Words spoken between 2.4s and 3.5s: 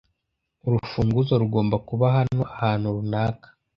ahantu runaka.